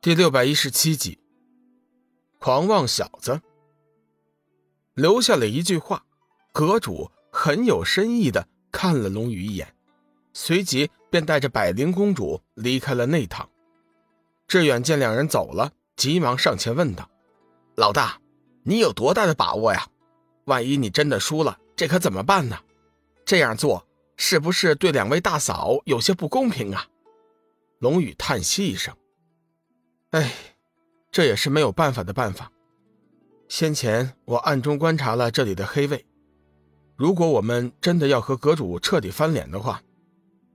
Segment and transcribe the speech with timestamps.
[0.00, 1.18] 第六百一十七集，
[2.38, 3.40] 狂妄小子
[4.94, 6.04] 留下了一句话，
[6.52, 9.74] 阁主很有深意的看了龙宇一眼，
[10.32, 13.48] 随即便带着百灵公主离开了内堂。
[14.46, 17.10] 志远见两人走了，急忙上前问道
[17.74, 18.20] ：“老大，
[18.62, 19.88] 你有多大的把握呀？
[20.44, 22.56] 万一你真的输了，这可怎么办呢？
[23.24, 23.84] 这样做
[24.16, 26.86] 是不是对两位大嫂有些不公平啊？”
[27.80, 28.96] 龙宇叹息一声。
[30.16, 30.32] 哎，
[31.12, 32.50] 这也是没有办法的办法。
[33.48, 36.06] 先前我暗中观察了这里的黑卫，
[36.96, 39.82] 如果我们真的要和阁主彻底翻脸的话，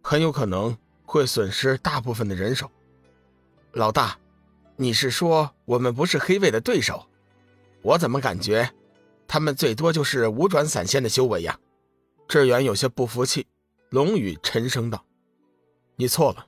[0.00, 2.70] 很有可能会损失大部分的人手。
[3.72, 4.16] 老大，
[4.76, 7.04] 你是说我们不是黑卫的对手？
[7.82, 8.72] 我怎么感觉
[9.26, 11.58] 他们最多就是五转散仙的修为呀？
[12.28, 13.48] 志远有些不服气。
[13.90, 15.04] 龙宇沉声道
[15.96, 16.46] ：“你错了，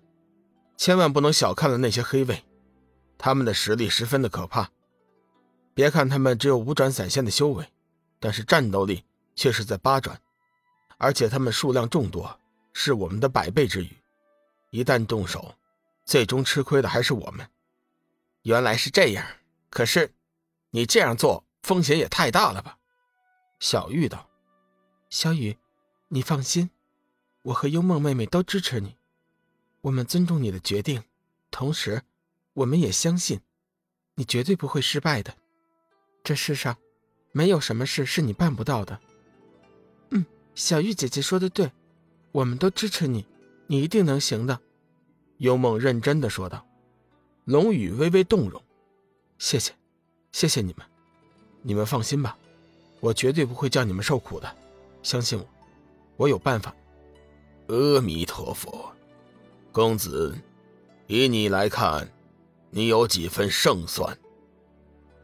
[0.76, 2.44] 千万不能小看了那些黑卫。”
[3.22, 4.70] 他们的实力十分的可怕，
[5.74, 7.70] 别看他们只有五转散仙的修为，
[8.18, 9.04] 但是战斗力
[9.36, 10.18] 却是在八转，
[10.96, 12.40] 而且他们数量众多，
[12.72, 13.90] 是我们的百倍之余。
[14.70, 15.54] 一旦动手，
[16.06, 17.46] 最终吃亏的还是我们。
[18.44, 19.26] 原来是这样，
[19.68, 20.14] 可是
[20.70, 22.78] 你这样做风险也太大了吧？
[23.58, 24.30] 小玉道
[25.10, 25.58] ：“小雨，
[26.08, 26.70] 你放心，
[27.42, 28.96] 我和幽梦妹妹都支持你，
[29.82, 31.04] 我们尊重你的决定，
[31.50, 32.02] 同时。”
[32.54, 33.40] 我们也相信，
[34.14, 35.34] 你绝对不会失败的。
[36.22, 36.76] 这世上，
[37.32, 39.00] 没有什么事是你办不到的。
[40.10, 41.70] 嗯，小玉姐姐说的对，
[42.32, 43.24] 我们都支持你，
[43.66, 44.60] 你一定能行的。
[45.38, 46.66] 幽梦认真的说道。
[47.44, 48.62] 龙宇微微动容，
[49.38, 49.72] 谢谢，
[50.32, 50.86] 谢谢你们，
[51.62, 52.36] 你们放心吧，
[53.00, 54.56] 我绝对不会叫你们受苦的，
[55.02, 55.48] 相信我，
[56.16, 56.74] 我有办法。
[57.68, 58.92] 阿弥陀佛，
[59.72, 60.36] 公子，
[61.06, 62.06] 以你来看。
[62.70, 64.16] 你有几分胜算？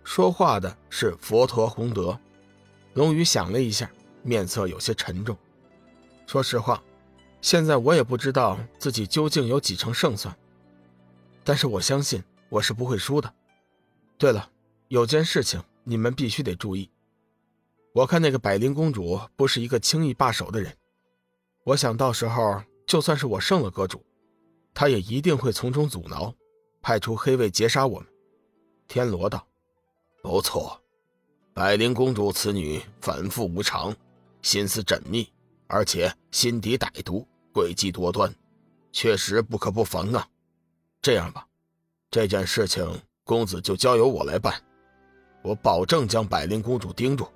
[0.02, 2.18] 说话的是佛陀洪德。
[2.94, 3.90] 龙宇想了一下，
[4.22, 5.36] 面色有些沉重。
[6.26, 6.82] 说实话，
[7.40, 10.36] 现在我也不知道自己究竟有几成胜算，
[11.44, 13.32] 但是我相信我是不会输的。
[14.18, 14.50] 对了，
[14.88, 16.90] 有件事情你们必须得注意。
[17.92, 20.76] 我看那个百灵公主不是一个轻易罢手的人，
[21.64, 24.04] 我想到时候就算是我胜了阁主，
[24.74, 26.34] 她也一定会从中阻挠。
[26.86, 28.08] 派出黑卫截杀我们，
[28.86, 29.44] 天罗道
[30.22, 30.80] ：“不错，
[31.52, 33.92] 百灵公主此女反复无常，
[34.40, 35.28] 心思缜密，
[35.66, 38.32] 而且心底歹毒，诡计多端，
[38.92, 40.28] 确实不可不防啊。
[41.02, 41.44] 这样吧，
[42.08, 42.88] 这件事情
[43.24, 44.54] 公子就交由我来办，
[45.42, 47.26] 我保证将百灵公主盯住。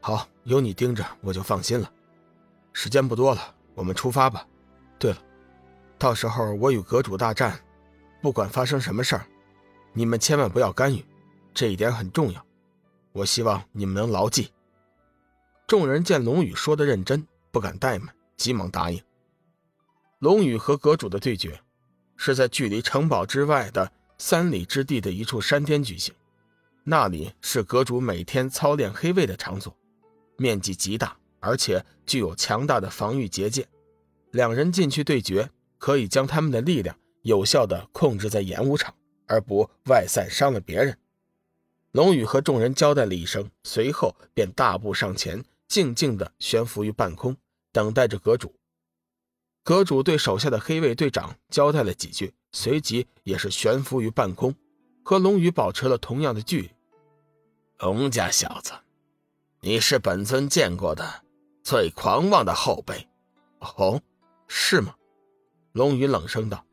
[0.00, 1.88] 好，有你盯着，我就放心了。
[2.72, 4.44] 时间不多了，我们出发吧。
[4.98, 5.18] 对了，
[5.96, 7.56] 到时候我与阁主大战。”
[8.20, 9.26] 不管发生什么事儿，
[9.92, 11.04] 你们千万不要干预，
[11.54, 12.44] 这一点很重要。
[13.12, 14.52] 我希望你们能牢记。
[15.66, 19.02] 众人见龙宇说的认真，不敢怠慢，急忙答应。
[20.18, 21.60] 龙宇和阁主的对决，
[22.16, 26.14] 是在距离城堡之外的三里之地的一处山巅举行，
[26.84, 29.74] 那里是阁主每天操练黑卫的场所，
[30.36, 33.66] 面积极大，而且具有强大的防御结界。
[34.32, 35.48] 两人进去对决，
[35.78, 36.94] 可以将他们的力量。
[37.22, 38.94] 有效的控制在演武场，
[39.26, 40.96] 而不外散伤了别人。
[41.92, 47.36] 龙宇和众人交代了一声，随后便大步上前，静静的悬浮于半空，
[47.72, 48.54] 等待着阁主。
[49.62, 54.54] 阁主对手下的黑卫队长交代了几句，随即也是悬浮于半空，
[55.02, 56.70] 和龙宇保持了同样的距离。
[57.80, 58.72] 龙家小子，
[59.60, 61.24] 你是本尊见过的
[61.62, 63.08] 最狂妄的后辈。
[63.58, 64.00] 哦，
[64.48, 64.94] 是吗？
[65.72, 66.64] 龙宇冷声道。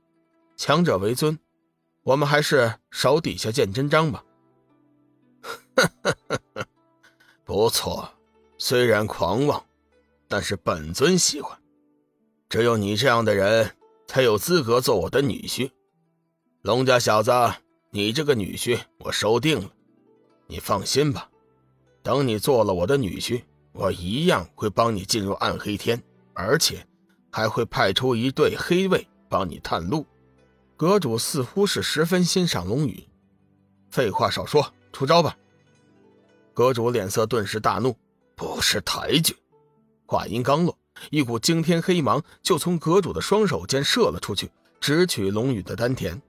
[0.57, 1.37] 强者为尊，
[2.01, 4.23] 我们还是手底下见真章吧。
[7.45, 8.09] 不错，
[8.57, 9.63] 虽然狂妄，
[10.27, 11.55] 但是本尊喜欢。
[12.49, 13.75] 只有你这样的人
[14.07, 15.69] 才有资格做我的女婿。
[16.63, 17.31] 龙家小子，
[17.91, 19.71] 你这个女婿我收定了。
[20.47, 21.29] 你放心吧，
[22.01, 23.43] 等你做了我的女婿，
[23.73, 26.01] 我一样会帮你进入暗黑天，
[26.33, 26.83] 而且
[27.31, 30.03] 还会派出一队黑卫帮你探路。
[30.77, 33.03] 阁主似乎是十分欣赏龙宇，
[33.89, 35.35] 废话少说，出招吧！
[36.53, 37.97] 阁主脸色顿时大怒，
[38.35, 39.35] 不识抬举。
[40.05, 40.77] 话音刚落，
[41.09, 46.21] 一股惊天黑芒就从阁主的双手间射了出去，直取龙宇的丹田。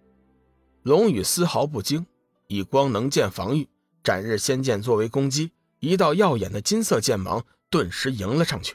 [0.82, 2.06] 龙宇丝毫不惊，
[2.46, 3.68] 以光能剑防御，
[4.02, 8.74] 斩日仙剑作为攻击，一道耀眼的金色剑芒顿时迎了上去，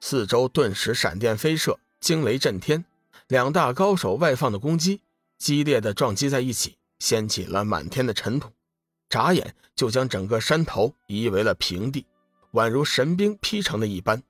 [0.00, 2.84] 四周顿时闪电飞射，惊雷震天。
[3.32, 5.00] 两大高手外放的攻击，
[5.38, 8.50] 激烈的撞击在一起，掀起了满天的尘土，
[9.08, 12.04] 眨眼就将整个山头夷为了平地，
[12.52, 14.22] 宛如神兵劈成的一般。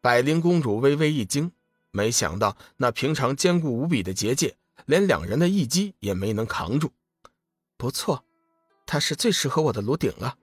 [0.00, 1.52] 百灵公主微微一惊，
[1.90, 4.56] 没想到那平常坚固无比的结界，
[4.86, 6.90] 连两人的一击也没能扛住。
[7.76, 8.24] 不错，
[8.86, 10.34] 他是最适合我的炉鼎了。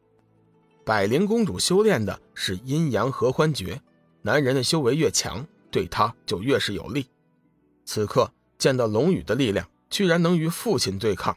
[0.85, 3.81] 百灵公主修炼的是阴阳合欢诀，
[4.21, 7.07] 男人的修为越强，对她就越是有利。
[7.85, 11.35] 此刻见到龙宇的力量居然能与父亲对抗，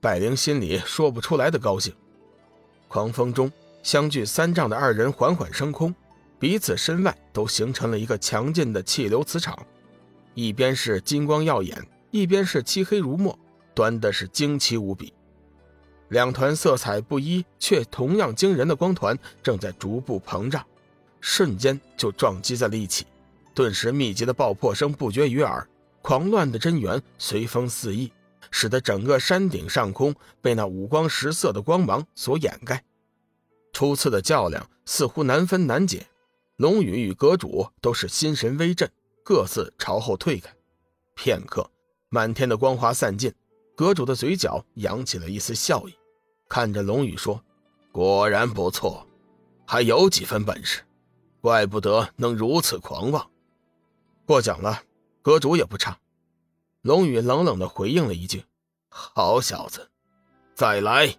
[0.00, 1.94] 百灵心里说不出来的高兴。
[2.88, 3.50] 狂风中，
[3.82, 5.94] 相距三丈的二人缓缓升空。
[6.36, 9.56] 彼此身外都形成了一个强劲的气流磁场，
[10.34, 13.38] 一边是金光耀眼，一边是漆黑如墨，
[13.72, 15.14] 端的是惊奇无比。
[16.08, 20.62] 两团色彩不一却同样惊人的光团正在逐步膨胀，
[21.20, 23.06] 瞬间就撞击在了一起，
[23.54, 25.66] 顿时密集的爆破声不绝于耳，
[26.04, 28.12] 狂乱的真元随风四溢，
[28.50, 32.84] 使得整个山顶上空被那五光十色的光芒所掩盖。
[33.72, 36.06] 初次的较量似乎难分难解。
[36.56, 38.86] 龙宇与阁主都是心神微震，
[39.22, 40.54] 各自朝后退开。
[41.14, 41.70] 片刻，
[42.10, 43.32] 满天的光华散尽，
[43.74, 45.94] 阁主的嘴角扬起了一丝笑意，
[46.50, 47.42] 看着龙宇说
[47.90, 49.06] ：“果然不错，
[49.66, 50.82] 还有几分本事，
[51.40, 53.26] 怪不得能如此狂妄。”
[54.26, 54.82] 过奖了，
[55.24, 55.98] 阁主也不差。
[56.82, 58.44] 龙宇冷冷的回应了一句
[58.90, 59.90] ：“好小子，
[60.54, 61.16] 再来。”